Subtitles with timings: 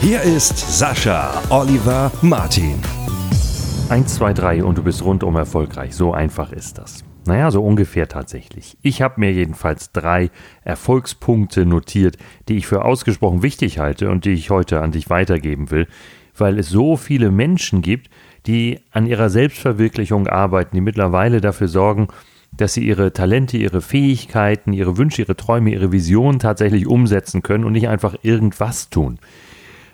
[0.00, 2.74] Hier ist Sascha Oliver Martin.
[3.88, 5.94] 1, 2, 3 und du bist rundum erfolgreich.
[5.96, 7.02] So einfach ist das.
[7.26, 8.76] Naja, so ungefähr tatsächlich.
[8.82, 10.30] Ich habe mir jedenfalls drei
[10.62, 15.70] Erfolgspunkte notiert, die ich für ausgesprochen wichtig halte und die ich heute an dich weitergeben
[15.70, 15.88] will,
[16.36, 18.10] weil es so viele Menschen gibt,
[18.46, 22.08] die an ihrer Selbstverwirklichung arbeiten, die mittlerweile dafür sorgen,
[22.52, 27.64] dass sie ihre Talente, ihre Fähigkeiten, ihre Wünsche, ihre Träume, ihre Visionen tatsächlich umsetzen können
[27.64, 29.18] und nicht einfach irgendwas tun.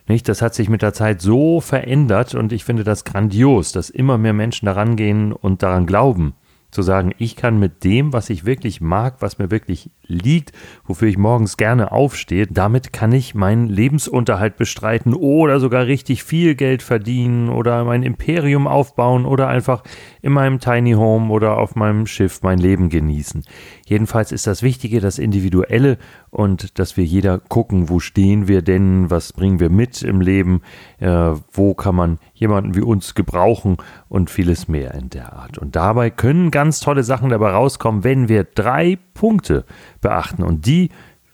[0.09, 0.29] Nicht?
[0.29, 4.19] Das hat sich mit der Zeit so verändert und ich finde das grandios, dass immer
[4.19, 6.35] mehr Menschen daran gehen und daran glauben,
[6.73, 10.53] zu sagen, ich kann mit dem, was ich wirklich mag, was mir wirklich liegt,
[10.85, 16.55] wofür ich morgens gerne aufstehe, damit kann ich meinen Lebensunterhalt bestreiten oder sogar richtig viel
[16.55, 19.83] Geld verdienen oder mein Imperium aufbauen oder einfach
[20.23, 23.45] in meinem Tiny Home oder auf meinem Schiff mein Leben genießen.
[23.87, 25.99] Jedenfalls ist das Wichtige das Individuelle
[26.31, 30.63] und dass wir jeder gucken, wo stehen wir denn, was bringen wir mit im Leben,
[30.99, 33.77] äh, wo kann man jemanden wie uns gebrauchen
[34.09, 35.59] und vieles mehr in der Art.
[35.59, 39.65] Und dabei können ganz tolle Sachen dabei rauskommen, wenn wir drei Punkte
[40.01, 40.43] beachten.
[40.43, 40.91] Und die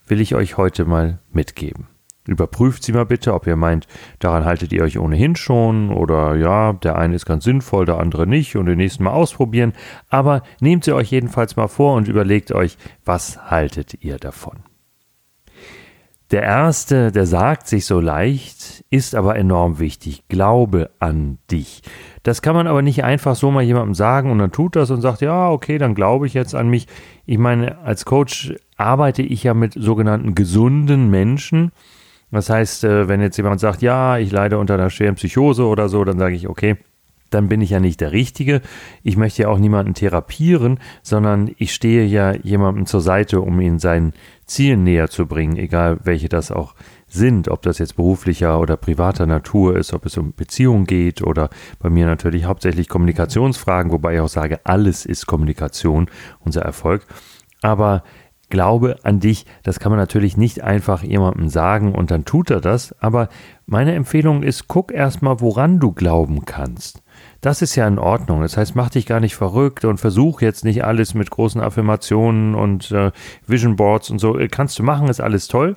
[0.07, 1.87] will ich euch heute mal mitgeben.
[2.27, 3.87] Überprüft sie mal bitte, ob ihr meint,
[4.19, 8.27] daran haltet ihr euch ohnehin schon oder ja, der eine ist ganz sinnvoll, der andere
[8.27, 9.73] nicht und den nächsten Mal ausprobieren.
[10.09, 14.68] Aber nehmt sie euch jedenfalls mal vor und überlegt euch, was haltet ihr davon?
[16.31, 20.23] Der erste, der sagt sich so leicht, ist aber enorm wichtig.
[20.27, 21.81] Glaube an dich.
[22.21, 25.01] Das kann man aber nicht einfach so mal jemandem sagen und dann tut das und
[25.01, 26.85] sagt, ja, okay, dann glaube ich jetzt an mich.
[27.25, 31.71] Ich meine, als Coach arbeite ich ja mit sogenannten gesunden Menschen.
[32.29, 35.89] Das heißt, äh, wenn jetzt jemand sagt, ja, ich leide unter einer schweren Psychose oder
[35.89, 36.77] so, dann sage ich, okay,
[37.29, 38.61] dann bin ich ja nicht der Richtige.
[39.03, 43.79] Ich möchte ja auch niemanden therapieren, sondern ich stehe ja jemandem zur Seite, um ihn
[43.79, 44.13] seinen
[44.45, 46.73] Zielen näher zu bringen, egal welche das auch
[47.07, 51.49] sind, ob das jetzt beruflicher oder privater Natur ist, ob es um Beziehungen geht oder
[51.79, 57.05] bei mir natürlich hauptsächlich Kommunikationsfragen, wobei ich auch sage, alles ist Kommunikation, unser Erfolg.
[57.61, 58.03] Aber
[58.49, 62.61] Glaube an dich, das kann man natürlich nicht einfach jemandem sagen und dann tut er
[62.61, 63.29] das, aber
[63.67, 67.03] meine Empfehlung ist, guck erstmal, woran du glauben kannst.
[67.41, 68.41] Das ist ja in Ordnung.
[68.41, 72.53] Das heißt, mach dich gar nicht verrückt und versuch jetzt nicht alles mit großen Affirmationen
[72.53, 73.11] und äh,
[73.47, 74.37] Vision Boards und so.
[74.37, 75.75] Äh, kannst du machen, ist alles toll.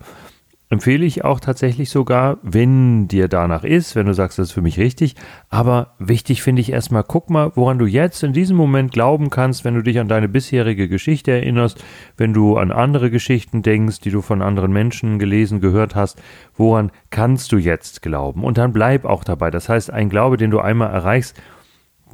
[0.72, 4.62] Empfehle ich auch tatsächlich sogar, wenn dir danach ist, wenn du sagst, das ist für
[4.62, 5.16] mich richtig.
[5.50, 9.66] Aber wichtig finde ich erstmal, guck mal, woran du jetzt in diesem Moment glauben kannst,
[9.66, 11.84] wenn du dich an deine bisherige Geschichte erinnerst,
[12.16, 16.22] wenn du an andere Geschichten denkst, die du von anderen Menschen gelesen, gehört hast.
[16.54, 18.42] Woran kannst du jetzt glauben?
[18.42, 19.50] Und dann bleib auch dabei.
[19.50, 21.38] Das heißt, ein Glaube, den du einmal erreichst,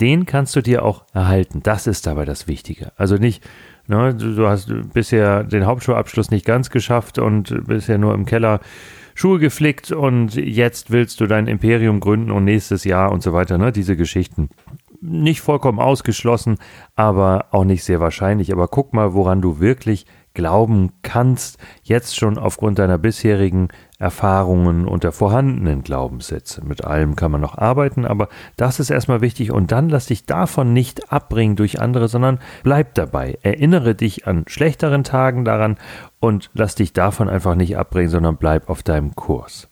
[0.00, 1.62] den kannst du dir auch erhalten.
[1.62, 2.90] Das ist dabei das Wichtige.
[2.96, 3.40] Also nicht,
[3.88, 8.60] ne, du, du hast bisher den Hauptschulabschluss nicht ganz geschafft und bisher nur im Keller
[9.14, 13.58] Schuhe geflickt und jetzt willst du dein Imperium gründen und nächstes Jahr und so weiter,
[13.58, 14.48] ne, diese Geschichten.
[15.00, 16.58] Nicht vollkommen ausgeschlossen,
[16.94, 18.52] aber auch nicht sehr wahrscheinlich.
[18.52, 23.68] Aber guck mal, woran du wirklich glauben kannst, jetzt schon aufgrund deiner bisherigen
[24.00, 26.64] Erfahrungen und der vorhandenen Glaubenssätze.
[26.64, 30.24] Mit allem kann man noch arbeiten, aber das ist erstmal wichtig und dann lass dich
[30.24, 33.38] davon nicht abbringen durch andere, sondern bleib dabei.
[33.42, 35.78] Erinnere dich an schlechteren Tagen daran
[36.20, 39.68] und lass dich davon einfach nicht abbringen, sondern bleib auf deinem Kurs.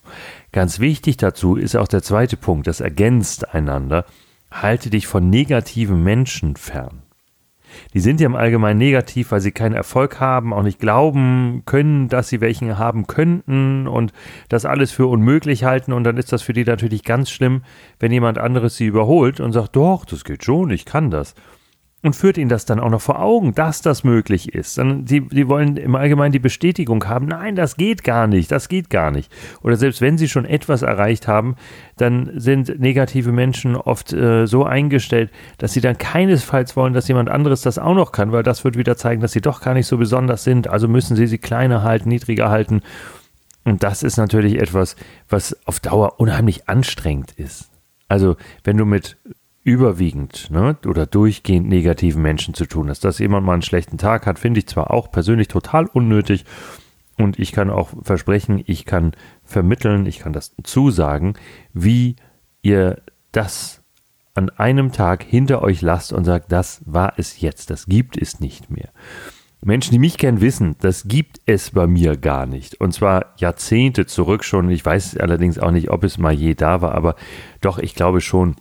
[0.50, 4.06] Ganz wichtig dazu ist auch der zweite Punkt, das ergänzt einander.
[4.50, 7.05] Halte dich von negativen Menschen fern.
[7.94, 12.08] Die sind ja im Allgemeinen negativ, weil sie keinen Erfolg haben, auch nicht glauben können,
[12.08, 14.12] dass sie welchen haben könnten und
[14.48, 15.92] das alles für unmöglich halten.
[15.92, 17.62] Und dann ist das für die natürlich ganz schlimm,
[17.98, 21.34] wenn jemand anderes sie überholt und sagt, doch, das geht schon, ich kann das
[22.02, 24.78] und führt ihnen das dann auch noch vor Augen, dass das möglich ist.
[24.78, 28.68] Dann, die, die wollen im Allgemeinen die Bestätigung haben, nein, das geht gar nicht, das
[28.68, 29.32] geht gar nicht.
[29.62, 31.56] Oder selbst wenn sie schon etwas erreicht haben,
[31.96, 37.28] dann sind negative Menschen oft äh, so eingestellt, dass sie dann keinesfalls wollen, dass jemand
[37.28, 39.86] anderes das auch noch kann, weil das wird wieder zeigen, dass sie doch gar nicht
[39.86, 40.68] so besonders sind.
[40.68, 42.82] Also müssen sie sie kleiner halten, niedriger halten.
[43.64, 44.94] Und das ist natürlich etwas,
[45.28, 47.68] was auf Dauer unheimlich anstrengend ist.
[48.06, 49.16] Also, wenn du mit
[49.66, 52.86] überwiegend ne, oder durchgehend negativen Menschen zu tun.
[52.86, 56.44] Dass jemand mal einen schlechten Tag hat, finde ich zwar auch persönlich total unnötig,
[57.18, 61.34] und ich kann auch versprechen, ich kann vermitteln, ich kann das zusagen,
[61.72, 62.16] wie
[62.60, 63.00] ihr
[63.32, 63.82] das
[64.34, 68.38] an einem Tag hinter euch lasst und sagt, das war es jetzt, das gibt es
[68.38, 68.90] nicht mehr.
[69.64, 72.78] Menschen, die mich kennen, wissen, das gibt es bei mir gar nicht.
[72.80, 74.70] Und zwar Jahrzehnte zurück schon.
[74.70, 77.16] Ich weiß allerdings auch nicht, ob es mal je da war, aber
[77.62, 78.56] doch, ich glaube schon,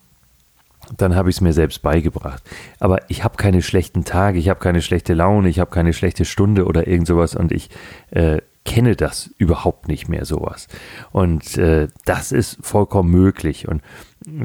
[0.97, 2.43] dann habe ich es mir selbst beigebracht.
[2.79, 6.25] Aber ich habe keine schlechten Tage, ich habe keine schlechte Laune, ich habe keine schlechte
[6.25, 7.69] Stunde oder irgend sowas und ich
[8.11, 10.67] äh, kenne das überhaupt nicht mehr sowas.
[11.11, 13.67] Und äh, das ist vollkommen möglich.
[13.67, 13.81] Und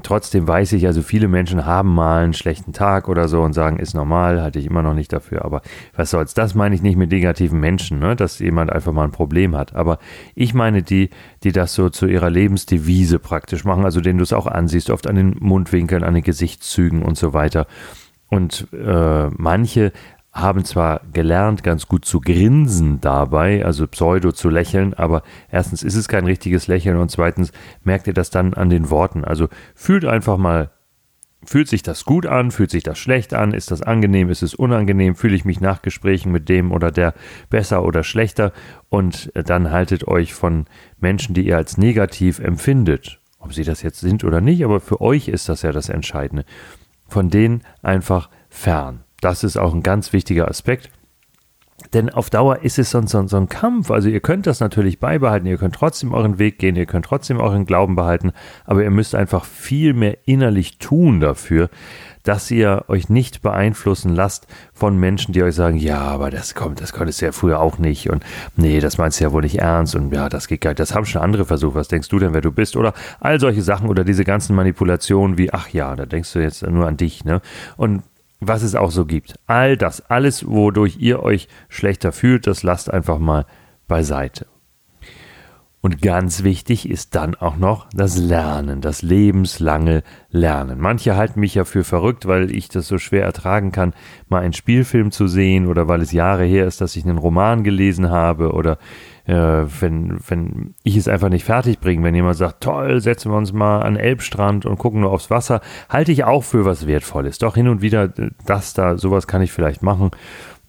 [0.03, 3.79] trotzdem weiß ich, also viele Menschen haben mal einen schlechten Tag oder so und sagen,
[3.79, 5.45] ist normal, halte ich immer noch nicht dafür.
[5.45, 5.63] Aber
[5.95, 6.35] was soll's?
[6.35, 8.17] Das meine ich nicht mit negativen Menschen, ne?
[8.17, 9.75] dass jemand einfach mal ein Problem hat.
[9.75, 9.99] Aber
[10.35, 11.11] ich meine die,
[11.43, 15.07] die das so zu ihrer Lebensdevise praktisch machen, also denen du es auch ansiehst, oft
[15.07, 17.67] an den Mundwinkeln, an den Gesichtszügen und so weiter.
[18.29, 19.93] Und äh, manche
[20.33, 25.97] haben zwar gelernt, ganz gut zu grinsen dabei, also pseudo zu lächeln, aber erstens ist
[25.97, 29.25] es kein richtiges Lächeln und zweitens merkt ihr das dann an den Worten.
[29.25, 30.71] Also fühlt einfach mal,
[31.45, 34.55] fühlt sich das gut an, fühlt sich das schlecht an, ist das angenehm, ist es
[34.55, 37.15] unangenehm, fühle ich mich nach Gesprächen mit dem oder der
[37.49, 38.53] besser oder schlechter
[38.89, 40.67] und dann haltet euch von
[41.01, 45.01] Menschen, die ihr als negativ empfindet, ob sie das jetzt sind oder nicht, aber für
[45.01, 46.45] euch ist das ja das Entscheidende,
[47.09, 49.03] von denen einfach fern.
[49.21, 50.91] Das ist auch ein ganz wichtiger Aspekt.
[51.93, 53.91] Denn auf Dauer ist es so, so, so, ein Kampf.
[53.91, 57.41] Also ihr könnt das natürlich beibehalten, ihr könnt trotzdem euren Weg gehen, ihr könnt trotzdem
[57.41, 58.33] euren Glauben behalten,
[58.65, 61.69] aber ihr müsst einfach viel mehr innerlich tun dafür,
[62.23, 66.81] dass ihr euch nicht beeinflussen lasst von Menschen, die euch sagen, ja, aber das kommt,
[66.81, 68.23] das konntest du ja früher auch nicht und
[68.57, 70.81] nee, das meinst du ja wohl nicht ernst und ja, das geht gar nicht.
[70.81, 71.75] Das haben schon andere versucht.
[71.75, 72.77] Was denkst du denn, wer du bist?
[72.77, 76.63] Oder all solche Sachen oder diese ganzen Manipulationen wie, ach ja, da denkst du jetzt
[76.63, 77.41] nur an dich, ne?
[77.77, 78.03] Und
[78.41, 79.39] was es auch so gibt.
[79.47, 83.47] All das, alles, wodurch ihr euch schlechter fühlt, das lasst einfach mal
[83.87, 84.47] beiseite.
[85.83, 90.79] Und ganz wichtig ist dann auch noch das Lernen, das lebenslange Lernen.
[90.79, 93.95] Manche halten mich ja für verrückt, weil ich das so schwer ertragen kann,
[94.29, 97.65] mal einen Spielfilm zu sehen oder weil es Jahre her ist, dass ich einen Roman
[97.65, 98.77] gelesen habe oder
[99.27, 103.53] wenn, wenn ich es einfach nicht fertig bringe, wenn jemand sagt, toll, setzen wir uns
[103.53, 107.39] mal an Elbstrand und gucken nur aufs Wasser, halte ich auch für was Wertvolles.
[107.39, 110.11] Doch hin und wieder, äh, das da, sowas kann ich vielleicht machen.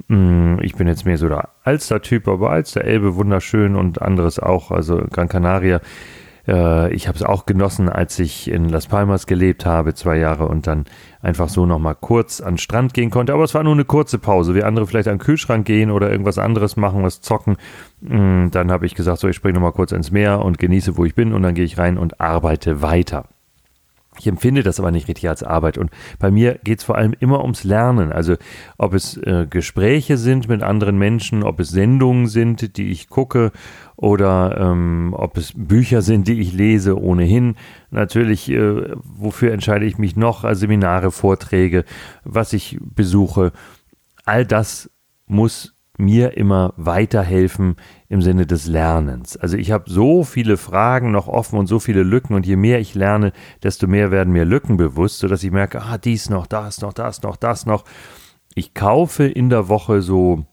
[0.07, 4.71] Mm, ich bin jetzt mehr so der Alster-Typ, aber Alster, Elbe, wunderschön und anderes auch,
[4.71, 5.81] also Gran Canaria
[6.47, 10.47] äh, ich habe es auch genossen, als ich in Las Palmas gelebt habe, zwei Jahre
[10.47, 10.85] und dann
[11.21, 13.33] einfach so nochmal kurz an den Strand gehen konnte.
[13.33, 16.11] Aber es war nur eine kurze Pause, wie andere vielleicht an den Kühlschrank gehen oder
[16.11, 17.57] irgendwas anderes machen, was zocken.
[18.01, 21.05] Mm, dann habe ich gesagt, so, ich springe nochmal kurz ins Meer und genieße, wo
[21.05, 23.25] ich bin und dann gehe ich rein und arbeite weiter.
[24.21, 25.79] Ich empfinde das aber nicht richtig als Arbeit.
[25.79, 25.89] Und
[26.19, 28.11] bei mir geht es vor allem immer ums Lernen.
[28.11, 28.35] Also
[28.77, 33.51] ob es äh, Gespräche sind mit anderen Menschen, ob es Sendungen sind, die ich gucke,
[33.95, 37.55] oder ähm, ob es Bücher sind, die ich lese ohnehin.
[37.89, 40.43] Natürlich, äh, wofür entscheide ich mich noch?
[40.43, 41.83] Also Seminare, Vorträge,
[42.23, 43.51] was ich besuche.
[44.23, 44.91] All das
[45.25, 47.75] muss mir immer weiterhelfen
[48.09, 49.37] im Sinne des Lernens.
[49.37, 52.79] Also ich habe so viele Fragen noch offen und so viele Lücken und je mehr
[52.79, 53.31] ich lerne,
[53.63, 57.21] desto mehr werden mir Lücken bewusst, sodass ich merke, ah, dies noch, das noch, das
[57.21, 57.85] noch, das noch.
[58.55, 60.45] Ich kaufe in der Woche so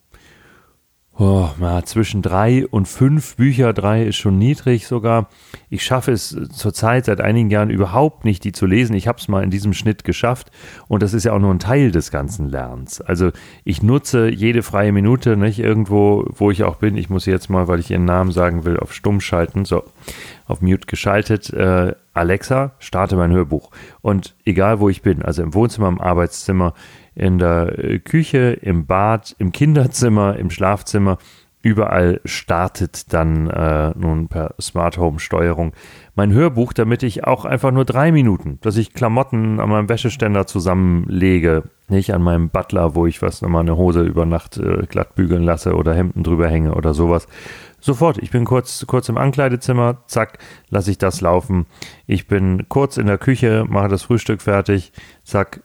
[1.19, 5.29] oh, na, zwischen drei und fünf Bücher, drei ist schon niedrig sogar.
[5.69, 8.95] Ich schaffe es zurzeit seit einigen Jahren überhaupt nicht, die zu lesen.
[8.95, 10.51] Ich habe es mal in diesem Schnitt geschafft
[10.87, 13.01] und das ist ja auch nur ein Teil des ganzen Lernens.
[13.01, 13.33] Also
[13.65, 16.97] ich nutze jede freie Minute, nicht irgendwo, wo ich auch bin.
[16.97, 19.65] Ich muss jetzt mal, weil ich ihren Namen sagen will, auf Stumm schalten.
[19.65, 19.83] So,
[20.47, 21.51] auf Mute geschaltet.
[21.53, 23.71] Äh, Alexa, starte mein Hörbuch.
[24.01, 26.75] Und egal wo ich bin, also im Wohnzimmer, im Arbeitszimmer,
[27.19, 31.19] in der äh, Küche, im Bad, im Kinderzimmer, im Schlafzimmer.
[31.61, 35.73] Überall startet dann äh, nun per Smart Home Steuerung
[36.15, 40.47] mein Hörbuch, damit ich auch einfach nur drei Minuten, dass ich Klamotten an meinem Wäscheständer
[40.47, 45.17] zusammenlege, nicht an meinem Butler, wo ich was nochmal eine Hose über Nacht äh, glatt
[45.17, 47.27] bügeln lasse oder Hemden drüber hänge oder sowas.
[47.81, 50.39] Sofort, ich bin kurz, kurz im Ankleidezimmer, zack,
[50.71, 51.67] lasse ich das laufen.
[52.07, 54.93] Ich bin kurz in der Küche, mache das Frühstück fertig,
[55.25, 55.63] zack,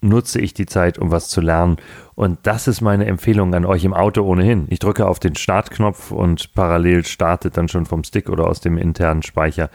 [0.00, 1.76] nutze ich die Zeit, um was zu lernen.
[2.14, 4.66] Und das ist meine Empfehlung an euch im Auto ohnehin.
[4.70, 8.78] Ich drücke auf den Startknopf und parallel startet dann schon vom Stick oder aus dem
[8.78, 9.70] internen Speicher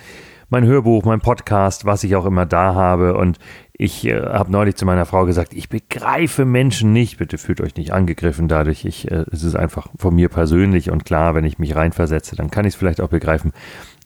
[0.49, 3.17] mein Hörbuch, mein Podcast, was ich auch immer da habe.
[3.17, 3.39] Und
[3.73, 7.17] ich äh, habe neulich zu meiner Frau gesagt, ich begreife Menschen nicht.
[7.17, 8.85] Bitte fühlt euch nicht angegriffen dadurch.
[8.85, 12.51] Ich, äh, es ist einfach von mir persönlich und klar, wenn ich mich reinversetze, dann
[12.51, 13.53] kann ich es vielleicht auch begreifen.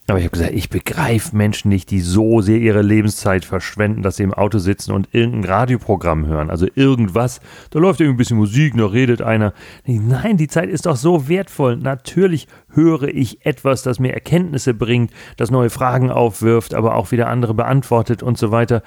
[0.09, 4.17] Aber ich habe gesagt, ich begreife Menschen nicht, die so sehr ihre Lebenszeit verschwenden, dass
[4.17, 6.49] sie im Auto sitzen und irgendein Radioprogramm hören.
[6.49, 7.41] Also irgendwas.
[7.69, 9.53] Da läuft irgendwie ein bisschen Musik, noch redet einer.
[9.85, 11.77] Nein, die Zeit ist doch so wertvoll.
[11.77, 17.27] Natürlich höre ich etwas, das mir Erkenntnisse bringt, das neue Fragen aufwirft, aber auch wieder
[17.27, 18.81] andere beantwortet und so weiter.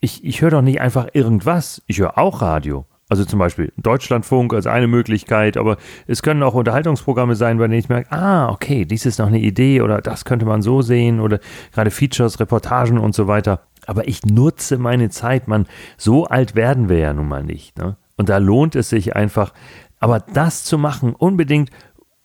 [0.00, 1.82] Ich, ich höre doch nicht einfach irgendwas.
[1.86, 2.86] Ich höre auch Radio.
[3.08, 7.78] Also zum Beispiel Deutschlandfunk als eine Möglichkeit, aber es können auch Unterhaltungsprogramme sein, bei denen
[7.78, 11.20] ich merke, ah, okay, dies ist noch eine Idee oder das könnte man so sehen
[11.20, 11.38] oder
[11.72, 13.60] gerade Features, Reportagen und so weiter.
[13.86, 15.66] Aber ich nutze meine Zeit, man,
[15.98, 17.76] so alt werden wir ja nun mal nicht.
[17.76, 17.96] Ne?
[18.16, 19.52] Und da lohnt es sich einfach,
[20.00, 21.70] aber das zu machen, unbedingt,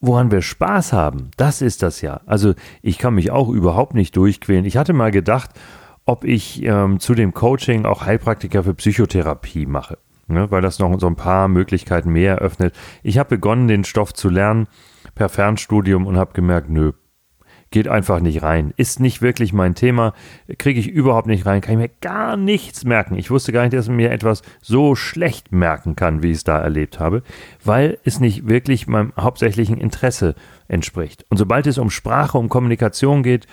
[0.00, 2.22] woran wir Spaß haben, das ist das ja.
[2.24, 4.64] Also ich kann mich auch überhaupt nicht durchquälen.
[4.64, 5.50] Ich hatte mal gedacht,
[6.06, 9.98] ob ich ähm, zu dem Coaching auch Heilpraktiker für Psychotherapie mache
[10.30, 12.74] ne, weil das noch so ein paar Möglichkeiten mehr eröffnet.
[13.02, 14.66] Ich habe begonnen, den Stoff zu lernen
[15.14, 16.92] per Fernstudium und habe gemerkt, nö,
[17.70, 18.74] geht einfach nicht rein.
[18.76, 20.12] Ist nicht wirklich mein Thema,
[20.58, 23.14] kriege ich überhaupt nicht rein, kann ich mir gar nichts merken.
[23.14, 26.44] Ich wusste gar nicht, dass ich mir etwas so schlecht merken kann, wie ich es
[26.44, 27.22] da erlebt habe,
[27.64, 30.34] weil es nicht wirklich meinem hauptsächlichen Interesse
[30.68, 31.24] entspricht.
[31.28, 33.46] Und sobald es um Sprache, um Kommunikation geht,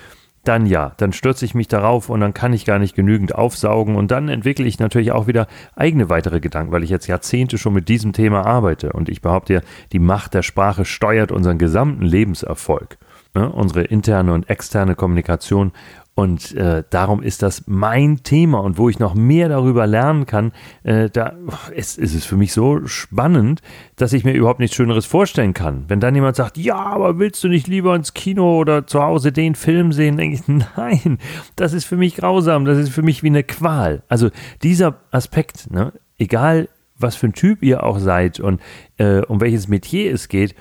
[0.48, 3.96] dann ja, dann stürze ich mich darauf und dann kann ich gar nicht genügend aufsaugen
[3.96, 7.74] und dann entwickle ich natürlich auch wieder eigene weitere Gedanken, weil ich jetzt Jahrzehnte schon
[7.74, 9.62] mit diesem Thema arbeite und ich behaupte ja,
[9.92, 12.98] die Macht der Sprache steuert unseren gesamten Lebenserfolg.
[13.34, 13.50] Ne?
[13.52, 15.72] Unsere interne und externe Kommunikation
[16.18, 20.52] und äh, darum ist das mein Thema und wo ich noch mehr darüber lernen kann,
[20.82, 21.34] äh, da
[21.76, 23.62] ist, ist es für mich so spannend,
[23.98, 25.86] dass ich mir überhaupt nichts Schöneres vorstellen kann.
[25.90, 29.32] Wenn dann jemand sagt, ja, aber willst du nicht lieber ins Kino oder zu Hause
[29.32, 31.20] den Film sehen, denke ich, nein,
[31.56, 34.02] das ist für mich grausam, das ist für mich wie eine Qual.
[34.08, 34.32] Also
[34.64, 38.60] dieser Aspekt, ne, egal was für ein Typ ihr auch seid und
[38.98, 40.56] äh, um welches Metier es geht,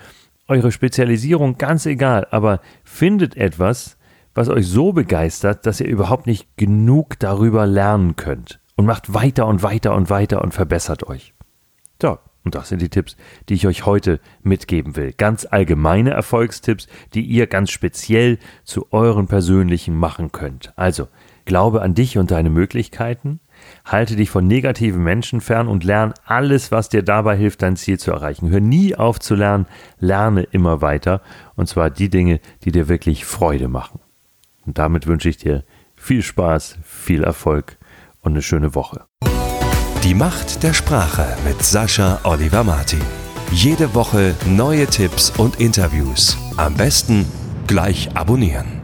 [0.49, 3.96] eure Spezialisierung ganz egal, aber findet etwas,
[4.37, 8.61] was euch so begeistert, dass ihr überhaupt nicht genug darüber lernen könnt.
[8.77, 11.33] Und macht weiter und weiter und weiter und verbessert euch.
[12.01, 13.17] So, und das sind die Tipps,
[13.49, 15.15] die ich euch heute mitgeben will.
[15.17, 20.75] Ganz allgemeine Erfolgstipps, die ihr ganz speziell zu euren persönlichen machen könnt.
[20.77, 21.09] Also,
[21.47, 23.41] glaube an dich und deine Möglichkeiten,
[23.87, 27.99] halte dich von negativen Menschen fern und lerne alles, was dir dabei hilft, dein Ziel
[27.99, 28.51] zu erreichen.
[28.51, 29.67] Hör nie auf zu lernen,
[29.99, 31.23] lerne immer weiter,
[31.55, 34.01] und zwar die Dinge, die dir wirklich Freude machen.
[34.67, 37.79] Und damit wünsche ich dir viel Spaß, viel Erfolg
[38.21, 39.05] und eine schöne Woche.
[40.03, 43.01] Die Macht der Sprache mit Sascha Oliver Martin.
[43.51, 46.37] Jede Woche neue Tipps und Interviews.
[46.57, 47.27] Am besten
[47.67, 48.76] gleich abonnieren.